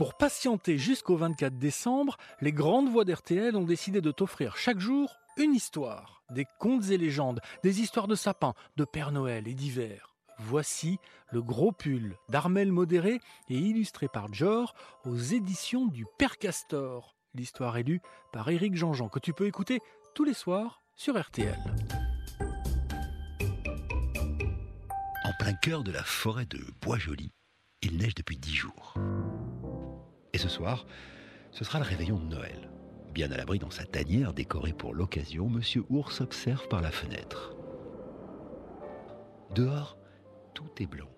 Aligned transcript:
Pour 0.00 0.14
patienter 0.14 0.78
jusqu'au 0.78 1.14
24 1.14 1.58
décembre, 1.58 2.16
les 2.40 2.52
grandes 2.52 2.88
voix 2.88 3.04
d'RTL 3.04 3.54
ont 3.54 3.66
décidé 3.66 4.00
de 4.00 4.10
t'offrir 4.10 4.56
chaque 4.56 4.78
jour 4.78 5.14
une 5.36 5.54
histoire, 5.54 6.22
des 6.30 6.46
contes 6.58 6.88
et 6.88 6.96
légendes, 6.96 7.42
des 7.62 7.82
histoires 7.82 8.08
de 8.08 8.14
sapins, 8.14 8.54
de 8.78 8.86
Père 8.86 9.12
Noël 9.12 9.46
et 9.46 9.52
d'hiver. 9.52 10.16
Voici 10.38 10.98
le 11.30 11.42
gros 11.42 11.70
pull 11.70 12.16
d'Armel 12.30 12.72
Modéré 12.72 13.20
et 13.50 13.58
illustré 13.58 14.08
par 14.08 14.32
Jor 14.32 14.72
aux 15.04 15.18
éditions 15.18 15.84
du 15.84 16.06
Père 16.16 16.38
Castor. 16.38 17.14
L'histoire 17.34 17.76
est 17.76 17.82
lue 17.82 18.00
par 18.32 18.48
Éric 18.48 18.76
Jean-Jean 18.76 19.10
que 19.10 19.20
tu 19.20 19.34
peux 19.34 19.46
écouter 19.46 19.80
tous 20.14 20.24
les 20.24 20.32
soirs 20.32 20.80
sur 20.96 21.20
RTL. 21.20 21.58
En 25.26 25.32
plein 25.38 25.52
cœur 25.60 25.84
de 25.84 25.92
la 25.92 26.04
forêt 26.04 26.46
de 26.46 26.60
Bois-Joli, 26.80 27.34
il 27.82 27.98
neige 27.98 28.14
depuis 28.14 28.38
dix 28.38 28.54
jours. 28.54 28.94
Ce 30.40 30.48
soir, 30.48 30.86
ce 31.52 31.64
sera 31.64 31.80
le 31.80 31.84
réveillon 31.84 32.18
de 32.18 32.24
Noël. 32.24 32.70
Bien 33.12 33.30
à 33.30 33.36
l'abri 33.36 33.58
dans 33.58 33.70
sa 33.70 33.84
tanière 33.84 34.32
décorée 34.32 34.72
pour 34.72 34.94
l'occasion, 34.94 35.50
Monsieur 35.50 35.84
Ours 35.90 36.22
observe 36.22 36.66
par 36.68 36.80
la 36.80 36.90
fenêtre. 36.90 37.54
Dehors, 39.54 39.98
tout 40.54 40.70
est 40.78 40.86
blanc. 40.86 41.10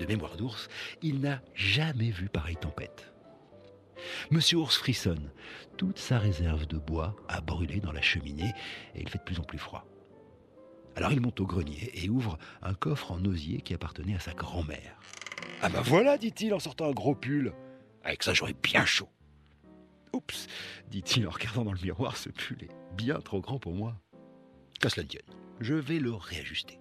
De 0.00 0.06
mémoire 0.06 0.38
d'ours, 0.38 0.70
il 1.02 1.20
n'a 1.20 1.42
jamais 1.52 2.08
vu 2.08 2.30
pareille 2.30 2.56
tempête. 2.56 3.12
Monsieur 4.30 4.56
Ours 4.56 4.78
frissonne. 4.78 5.30
Toute 5.76 5.98
sa 5.98 6.18
réserve 6.18 6.66
de 6.66 6.78
bois 6.78 7.16
a 7.28 7.42
brûlé 7.42 7.78
dans 7.78 7.92
la 7.92 8.00
cheminée 8.00 8.54
et 8.94 9.02
il 9.02 9.08
fait 9.10 9.18
de 9.18 9.24
plus 9.24 9.38
en 9.38 9.44
plus 9.44 9.58
froid. 9.58 9.84
Alors 10.96 11.12
il 11.12 11.20
monte 11.20 11.40
au 11.40 11.46
grenier 11.46 11.90
et 11.92 12.08
ouvre 12.08 12.38
un 12.62 12.72
coffre 12.72 13.12
en 13.12 13.22
osier 13.26 13.60
qui 13.60 13.74
appartenait 13.74 14.16
à 14.16 14.20
sa 14.20 14.32
grand-mère. 14.32 14.98
Ah 15.60 15.68
ben 15.68 15.82
voilà, 15.82 16.16
dit-il 16.16 16.54
en 16.54 16.58
sortant 16.58 16.88
un 16.88 16.92
gros 16.92 17.14
pull. 17.14 17.52
Avec 18.04 18.22
ça, 18.22 18.34
j'aurais 18.34 18.54
bien 18.54 18.84
chaud. 18.84 19.08
Oups, 20.12 20.46
dit-il 20.88 21.26
en 21.26 21.30
regardant 21.30 21.64
dans 21.64 21.72
le 21.72 21.80
miroir, 21.80 22.16
ce 22.16 22.28
pull 22.28 22.62
est 22.62 22.94
bien 22.96 23.20
trop 23.20 23.40
grand 23.40 23.58
pour 23.58 23.72
moi. 23.72 24.00
Qu'à 24.80 24.90
cela 24.90 25.06
tienne, 25.06 25.22
je 25.60 25.74
vais 25.74 25.98
le 25.98 26.12
réajuster. 26.12 26.78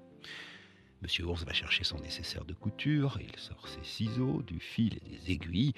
Monsieur 1.02 1.25
Ours 1.25 1.44
va 1.44 1.53
chercher 1.53 1.83
son 1.83 1.98
nécessaire 2.00 2.45
de 2.45 2.53
couture, 2.53 3.17
il 3.22 3.38
sort 3.39 3.67
ses 3.67 3.83
ciseaux, 3.83 4.42
du 4.44 4.59
fil 4.59 4.98
et 4.98 5.17
des 5.17 5.31
aiguilles, 5.31 5.73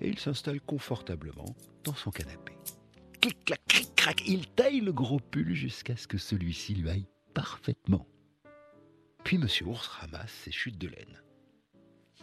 et 0.00 0.08
il 0.08 0.18
s'installe 0.18 0.60
confortablement 0.60 1.54
dans 1.84 1.94
son 1.94 2.10
canapé. 2.10 2.52
Clic, 3.20 3.44
clac, 3.44 3.60
clic, 3.68 3.94
crac, 3.94 4.22
il 4.26 4.48
taille 4.48 4.80
le 4.80 4.92
gros 4.92 5.20
pull 5.20 5.54
jusqu'à 5.54 5.96
ce 5.96 6.08
que 6.08 6.18
celui-ci 6.18 6.74
lui 6.74 6.90
aille 6.90 7.06
parfaitement. 7.34 8.06
Puis 9.24 9.38
Monsieur 9.38 9.66
Ours 9.66 9.86
ramasse 9.86 10.32
ses 10.32 10.52
chutes 10.52 10.78
de 10.78 10.88
laine. 10.88 11.22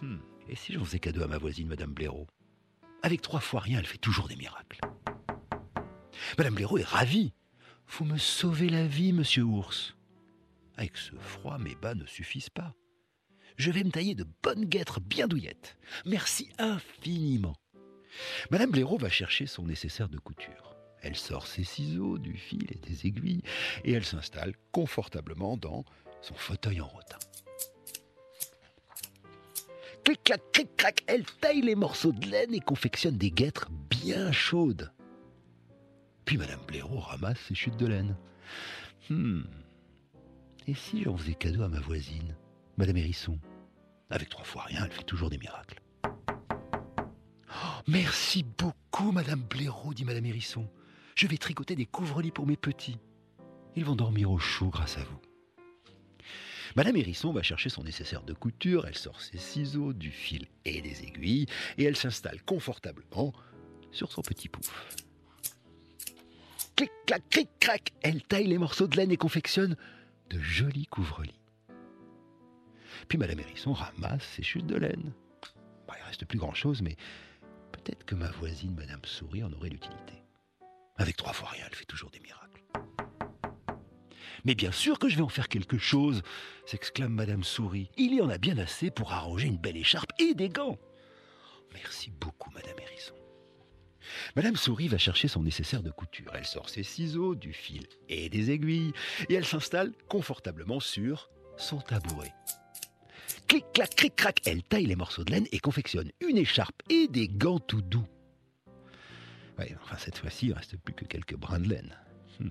Hmm, 0.02 0.20
et 0.48 0.56
si 0.56 0.74
j'en 0.74 0.84
faisais 0.84 1.00
cadeau 1.00 1.24
à 1.24 1.28
ma 1.28 1.38
voisine, 1.38 1.68
Madame 1.68 1.94
Blaireau? 1.94 2.28
Avec 3.04 3.22
trois 3.22 3.40
fois 3.40 3.62
rien, 3.62 3.80
elle 3.80 3.88
fait 3.88 3.98
toujours 3.98 4.28
des 4.28 4.36
miracles. 4.36 4.80
Madame 6.38 6.56
Blaireau 6.56 6.78
est 6.78 6.86
ravie. 6.86 7.34
Vous 7.88 8.06
me 8.06 8.18
sauvez 8.18 8.70
la 8.70 8.86
vie, 8.86 9.12
Monsieur 9.12 9.44
Ours. 9.44 9.96
Avec 10.78 10.98
ce 10.98 11.16
froid, 11.16 11.58
mes 11.58 11.76
bas 11.76 11.96
ne 11.96 12.06
suffisent 12.06 12.50
pas. 12.50 12.74
Je 13.58 13.72
vais 13.72 13.84
me 13.84 13.92
tailler 13.92 14.16
de 14.16 14.26
bonnes 14.44 14.66
guêtres 14.66 15.02
bien 15.02 15.28
douillettes. 15.28 15.78
Merci 16.06 16.50
infiniment. 16.58 17.56
Madame 18.50 18.72
Blaireau 18.72 18.98
va 18.98 19.10
chercher 19.10 19.46
son 19.48 19.64
nécessaire 19.64 20.10
de 20.10 20.20
couture. 20.20 20.76
Elle 21.02 21.16
sort 21.16 21.48
ses 21.48 21.64
ciseaux, 21.64 22.18
du 22.18 22.38
fil 22.38 22.68
et 22.72 22.78
des 22.78 23.08
aiguilles, 23.08 23.42
et 23.84 23.94
elle 23.94 24.06
s'installe 24.06 24.54
confortablement 24.72 25.58
dans 25.58 25.86
son 26.22 26.36
fauteuil 26.36 26.82
en 26.82 26.88
rotin. 26.88 27.18
Clic, 30.12 30.23
clac, 30.23 30.42
clic, 30.78 31.04
elle 31.08 31.23
taille 31.23 31.62
les 31.62 31.76
morceaux 31.76 32.12
de 32.12 32.28
laine 32.28 32.54
et 32.54 32.59
confectionne 32.59 33.17
des 33.17 33.31
guêtres 33.31 33.70
bien 33.90 34.34
chaudes. 34.34 34.92
Puis 36.26 36.38
Madame 36.38 36.59
Blaireau 36.68 37.00
ramasse 37.00 37.40
ses 37.48 37.56
chutes 37.56 37.78
de 37.78 37.88
laine. 37.88 38.18
Hmm. 39.09 39.44
Et 40.68 40.74
si 40.74 41.03
j'en 41.03 41.16
faisais 41.16 41.34
cadeau 41.34 41.63
à 41.63 41.69
ma 41.69 41.80
voisine, 41.80 42.36
Madame 42.75 42.97
Hérisson? 42.97 43.40
Avec 44.09 44.28
trois 44.28 44.44
fois 44.44 44.63
rien, 44.63 44.84
elle 44.84 44.91
fait 44.91 45.03
toujours 45.03 45.30
des 45.30 45.38
miracles. 45.38 45.80
Oh, 46.06 47.81
merci 47.88 48.44
beaucoup, 48.44 49.13
Madame 49.13 49.41
Blaireau, 49.41 49.94
dit 49.94 50.03
Madame 50.03 50.25
Hérisson. 50.25 50.68
Je 51.16 51.28
vais 51.28 51.38
tricoter 51.38 51.78
des 51.78 51.86
couvre-lits 51.86 52.31
pour 52.31 52.47
mes 52.47 52.57
petits. 52.57 53.00
Ils 53.78 53.86
vont 53.86 53.96
dormir 53.96 54.30
au 54.30 54.40
chaud 54.40 54.72
grâce 54.72 54.97
à 54.97 55.03
vous. 55.03 55.22
Madame 56.76 56.96
Hérisson 56.96 57.34
va 57.34 57.44
chercher 57.44 57.70
son 57.70 57.84
nécessaire 57.84 58.24
de 58.24 58.34
couture, 58.34 58.86
elle 58.88 58.98
sort 58.98 59.20
ses 59.22 59.38
ciseaux, 59.38 59.94
du 59.94 60.12
fil 60.12 60.48
et 60.66 60.82
des 60.82 61.04
aiguilles, 61.04 61.48
et 61.78 61.84
elle 61.84 61.98
s'installe 61.98 62.42
confortablement 62.44 63.34
sur 63.92 64.12
son 64.12 64.22
petit 64.22 64.48
pouf. 64.48 64.96
Clic, 66.76 66.92
clac, 67.06 67.24
cric, 67.30 67.50
crac, 67.60 67.92
elle 68.02 68.24
taille 68.24 68.48
les 68.48 68.58
morceaux 68.58 68.88
de 68.88 68.96
laine 68.96 69.12
et 69.12 69.18
confectionne 69.18 69.76
de 70.30 70.40
jolis 70.40 70.88
couvre-lits. 70.88 71.40
Puis 73.08 73.18
Madame 73.18 73.40
Hérisson 73.42 73.74
ramasse 73.74 74.24
ses 74.24 74.44
chutes 74.44 74.68
de 74.68 74.78
laine. 74.78 75.12
Bah, 75.88 75.96
il 76.00 76.06
reste 76.06 76.26
plus 76.26 76.40
grand-chose, 76.40 76.81
mais 76.81 76.96
peut-être 77.74 78.06
que 78.06 78.16
ma 78.16 78.31
voisine 78.31 78.74
Madame 78.76 79.02
Souris 79.04 79.44
en 79.44 79.52
aurait 79.52 79.70
l'utilité. 79.70 80.14
Avec 80.98 81.18
trois 81.18 81.34
fois 81.34 81.50
rien, 81.50 81.66
elle 81.68 81.76
fait 81.76 81.86
toujours 81.86 82.12
des 82.12 82.20
miracles. 82.20 82.62
Mais 84.46 84.56
bien 84.56 84.72
sûr 84.72 85.00
que 85.00 85.09
je 85.09 85.16
vais 85.16 85.22
en 85.22 85.29
faire 85.29 85.50
quelque 85.50 85.78
chose, 85.78 86.22
s'exclame 86.66 87.13
Madame 87.13 87.44
Souris. 87.44 87.90
Il 87.97 88.16
y 88.16 88.22
en 88.22 88.29
a 88.29 88.38
bien 88.38 88.57
assez 88.57 88.91
pour 88.91 89.13
arranger 89.13 89.47
une 89.47 89.57
belle 89.57 89.78
écharpe 89.78 90.12
et 90.19 90.34
des 90.34 90.50
gants. 90.50 90.78
Merci 91.74 92.12
beaucoup, 92.19 92.51
Madame 92.51 92.80
Hérisson. 92.80 93.13
Madame 94.35 94.56
Souris 94.56 94.88
va 94.88 94.97
chercher 94.97 95.28
son 95.28 95.44
nécessaire 95.44 95.84
de 95.84 95.91
couture. 95.91 96.31
Elle 96.34 96.46
sort 96.46 96.69
ses 96.69 96.84
ciseaux, 96.84 97.35
du 97.35 97.53
fil 97.53 97.88
et 98.09 98.30
des 98.30 98.51
aiguilles, 98.51 98.94
et 99.30 99.35
elle 99.35 99.46
s'installe 99.46 99.94
confortablement 100.09 100.80
sur 100.80 101.30
son 101.57 101.80
tabouret. 101.80 102.34
Clic, 103.47 103.66
clac, 103.74 103.96
cric, 103.96 104.16
crac, 104.16 104.41
elle 104.46 104.63
taille 104.63 104.85
les 104.85 104.96
morceaux 104.96 105.24
de 105.24 105.31
laine 105.31 105.47
et 105.51 105.59
confectionne 105.59 106.12
une 106.19 106.38
écharpe 106.38 106.81
et 106.90 107.07
des 107.07 107.28
gants 107.28 107.59
tout 107.59 107.81
doux. 107.81 108.07
Ouais, 109.57 109.75
enfin 109.84 109.97
cette 109.97 110.18
fois-ci, 110.18 110.47
il 110.47 110.50
ne 110.50 110.56
reste 110.56 110.78
plus 110.78 110.94
que 110.94 111.06
quelques 111.06 111.35
brins 111.35 111.59
de 111.59 111.69
laine. 111.69 111.96
Hmm. 112.40 112.50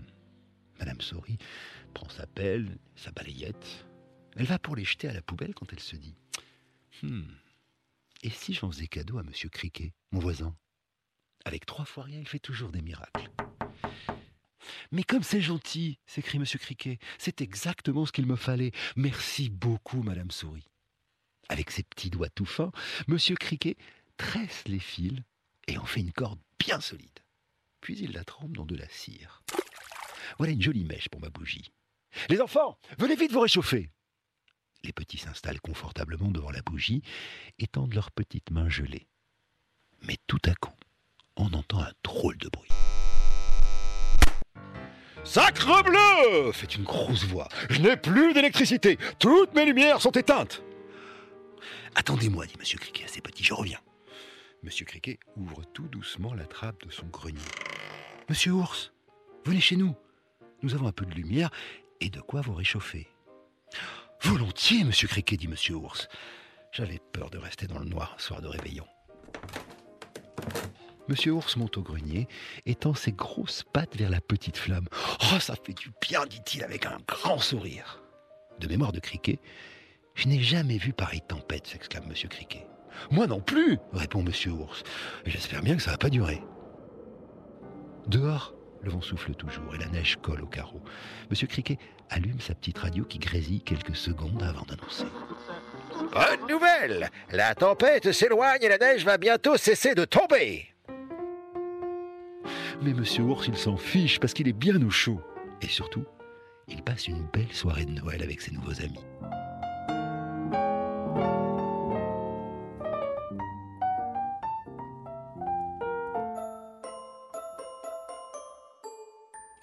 Madame 0.80 1.00
Souris 1.00 1.38
prend 1.94 2.08
sa 2.08 2.26
pelle, 2.26 2.78
sa 2.96 3.12
balayette. 3.12 3.86
Elle 4.36 4.46
va 4.46 4.58
pour 4.58 4.74
les 4.74 4.84
jeter 4.84 5.08
à 5.08 5.12
la 5.12 5.22
poubelle 5.22 5.54
quand 5.54 5.72
elle 5.72 5.80
se 5.80 5.96
dit 5.96 6.16
hmm. 7.02 7.22
Et 8.22 8.30
si 8.30 8.54
j'en 8.54 8.70
faisais 8.70 8.86
cadeau 8.86 9.18
à 9.18 9.22
Monsieur 9.22 9.50
Criquet, 9.50 9.92
mon 10.10 10.20
voisin? 10.20 10.56
Avec 11.44 11.66
trois 11.66 11.84
fois 11.84 12.04
rien, 12.04 12.18
il 12.18 12.28
fait 12.28 12.38
toujours 12.38 12.72
des 12.72 12.82
miracles. 12.82 13.30
Mais 14.90 15.04
comme 15.04 15.22
c'est 15.22 15.40
gentil, 15.40 15.98
s'écrie 16.06 16.38
Monsieur 16.38 16.58
Criquet, 16.58 16.98
c'est 17.18 17.40
exactement 17.40 18.06
ce 18.06 18.12
qu'il 18.12 18.26
me 18.26 18.36
fallait. 18.36 18.72
Merci 18.96 19.50
beaucoup, 19.50 20.02
Madame 20.02 20.30
Souris. 20.30 20.68
Avec 21.48 21.70
ses 21.70 21.82
petits 21.82 22.10
doigts 22.10 22.30
tout 22.30 22.46
fins, 22.46 22.72
Monsieur 23.06 23.36
Criquet 23.36 23.76
tresse 24.16 24.64
les 24.66 24.78
fils 24.78 25.20
et 25.66 25.78
en 25.78 25.84
fait 25.84 26.00
une 26.00 26.12
corde 26.12 26.40
bien 26.58 26.80
solide. 26.80 27.20
Puis 27.80 27.98
il 27.98 28.12
la 28.12 28.24
trempe 28.24 28.52
dans 28.52 28.66
de 28.66 28.76
la 28.76 28.88
cire. 28.88 29.42
Voilà 30.40 30.54
une 30.54 30.62
jolie 30.62 30.84
mèche 30.84 31.10
pour 31.10 31.20
ma 31.20 31.28
bougie. 31.28 31.70
Les 32.30 32.40
enfants, 32.40 32.78
venez 32.96 33.14
vite 33.14 33.30
vous 33.30 33.40
réchauffer. 33.40 33.90
Les 34.82 34.92
petits 34.94 35.18
s'installent 35.18 35.60
confortablement 35.60 36.30
devant 36.30 36.50
la 36.50 36.62
bougie 36.62 37.02
et 37.58 37.66
tendent 37.66 37.92
leurs 37.92 38.10
petites 38.10 38.50
mains 38.50 38.70
gelées. 38.70 39.06
Mais 40.00 40.16
tout 40.26 40.40
à 40.46 40.54
coup, 40.54 40.72
on 41.36 41.52
entend 41.52 41.82
un 41.82 41.92
drôle 42.02 42.38
de 42.38 42.48
bruit. 42.48 42.70
Sacre 45.24 45.82
bleu 45.82 46.52
fait 46.52 46.74
une 46.74 46.84
grosse 46.84 47.24
voix. 47.24 47.48
Je 47.68 47.82
n'ai 47.82 47.98
plus 47.98 48.32
d'électricité. 48.32 48.98
Toutes 49.18 49.52
mes 49.52 49.66
lumières 49.66 50.00
sont 50.00 50.12
éteintes. 50.12 50.62
Attendez-moi, 51.96 52.46
dit 52.46 52.56
Monsieur 52.58 52.78
Criquet 52.78 53.04
à 53.04 53.08
ses 53.08 53.20
petits, 53.20 53.44
je 53.44 53.52
reviens. 53.52 53.80
Monsieur 54.62 54.86
Criquet 54.86 55.20
ouvre 55.36 55.64
tout 55.74 55.88
doucement 55.88 56.32
la 56.32 56.46
trappe 56.46 56.86
de 56.86 56.90
son 56.90 57.08
grenier. 57.08 57.44
Monsieur 58.30 58.52
Ours, 58.52 58.94
venez 59.44 59.60
chez 59.60 59.76
nous. 59.76 59.94
Nous 60.62 60.74
avons 60.74 60.86
un 60.86 60.92
peu 60.92 61.06
de 61.06 61.14
lumière 61.14 61.50
et 62.00 62.10
de 62.10 62.20
quoi 62.20 62.40
vous 62.40 62.54
réchauffer. 62.54 63.08
Volontiers, 64.22 64.84
monsieur 64.84 65.08
Criquet, 65.08 65.36
dit 65.36 65.48
monsieur 65.48 65.76
Ours. 65.76 66.08
J'avais 66.72 67.00
peur 67.12 67.30
de 67.30 67.38
rester 67.38 67.66
dans 67.66 67.78
le 67.78 67.86
noir 67.86 68.14
un 68.16 68.20
soir 68.20 68.42
de 68.42 68.48
réveillon. 68.48 68.86
Monsieur 71.08 71.32
Ours 71.32 71.56
monte 71.56 71.76
au 71.78 71.82
grenier 71.82 72.28
et 72.66 72.74
tend 72.74 72.94
ses 72.94 73.12
grosses 73.12 73.64
pattes 73.72 73.96
vers 73.96 74.10
la 74.10 74.20
petite 74.20 74.56
flamme. 74.56 74.86
Oh, 75.32 75.40
ça 75.40 75.56
fait 75.56 75.72
du 75.72 75.90
bien, 76.00 76.24
dit-il 76.26 76.62
avec 76.62 76.86
un 76.86 76.98
grand 77.08 77.38
sourire. 77.38 78.02
De 78.60 78.68
mémoire 78.68 78.92
de 78.92 79.00
Criquet, 79.00 79.40
je 80.14 80.28
n'ai 80.28 80.40
jamais 80.40 80.76
vu 80.76 80.92
pareille 80.92 81.22
tempête, 81.26 81.66
s'exclame 81.66 82.06
monsieur 82.06 82.28
Criquet. 82.28 82.66
Moi 83.10 83.26
non 83.26 83.40
plus, 83.40 83.78
répond 83.92 84.22
monsieur 84.22 84.52
Ours. 84.52 84.82
J'espère 85.24 85.62
bien 85.62 85.76
que 85.76 85.82
ça 85.82 85.92
va 85.92 85.98
pas 85.98 86.10
durer. 86.10 86.42
Dehors, 88.06 88.54
le 88.82 88.90
vent 88.90 89.00
souffle 89.00 89.34
toujours 89.34 89.74
et 89.74 89.78
la 89.78 89.88
neige 89.88 90.18
colle 90.22 90.42
au 90.42 90.46
carreau. 90.46 90.80
Monsieur 91.30 91.46
Criquet 91.46 91.78
allume 92.08 92.40
sa 92.40 92.54
petite 92.54 92.78
radio 92.78 93.04
qui 93.04 93.18
grésille 93.18 93.60
quelques 93.60 93.96
secondes 93.96 94.42
avant 94.42 94.64
d'annoncer. 94.66 95.04
Bonne 96.12 96.48
nouvelle 96.48 97.10
La 97.30 97.54
tempête 97.54 98.12
s'éloigne 98.12 98.62
et 98.62 98.68
la 98.68 98.78
neige 98.78 99.04
va 99.04 99.18
bientôt 99.18 99.56
cesser 99.56 99.94
de 99.94 100.04
tomber 100.04 100.66
Mais 102.82 102.94
Monsieur 102.94 103.22
Ours, 103.24 103.46
il 103.48 103.56
s'en 103.56 103.76
fiche 103.76 104.18
parce 104.18 104.32
qu'il 104.32 104.48
est 104.48 104.52
bien 104.52 104.80
au 104.82 104.90
chaud. 104.90 105.20
Et 105.62 105.68
surtout, 105.68 106.04
il 106.68 106.82
passe 106.82 107.08
une 107.08 107.26
belle 107.32 107.52
soirée 107.52 107.84
de 107.84 107.92
Noël 107.92 108.22
avec 108.22 108.40
ses 108.40 108.52
nouveaux 108.52 108.80
amis. 108.80 109.04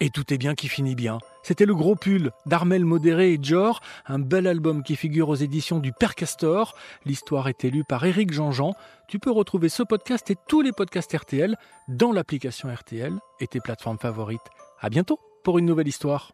Et 0.00 0.10
tout 0.10 0.32
est 0.32 0.38
bien 0.38 0.54
qui 0.54 0.68
finit 0.68 0.94
bien. 0.94 1.18
C'était 1.42 1.66
le 1.66 1.74
gros 1.74 1.96
pull 1.96 2.30
d'Armel 2.46 2.84
Modéré 2.84 3.32
et 3.32 3.38
Jor, 3.42 3.80
un 4.06 4.18
bel 4.18 4.46
album 4.46 4.82
qui 4.82 4.94
figure 4.94 5.28
aux 5.28 5.34
éditions 5.34 5.80
du 5.80 5.92
Père 5.92 6.14
Castor. 6.14 6.76
L'histoire 7.04 7.48
est 7.48 7.64
élue 7.64 7.84
par 7.84 8.04
Éric 8.04 8.32
Jean-Jean. 8.32 8.74
Tu 9.08 9.18
peux 9.18 9.32
retrouver 9.32 9.68
ce 9.68 9.82
podcast 9.82 10.30
et 10.30 10.36
tous 10.46 10.60
les 10.60 10.72
podcasts 10.72 11.16
RTL 11.16 11.56
dans 11.88 12.12
l'application 12.12 12.72
RTL 12.72 13.12
et 13.40 13.46
tes 13.48 13.60
plateformes 13.60 13.98
favorites. 13.98 14.40
À 14.80 14.88
bientôt 14.88 15.18
pour 15.42 15.58
une 15.58 15.66
nouvelle 15.66 15.88
histoire. 15.88 16.32